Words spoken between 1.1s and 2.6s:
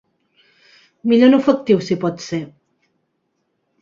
Millor en efectiu, si pot ser.